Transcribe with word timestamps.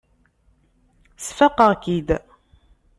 Sfaqeɣ-k-id. 1.23 2.09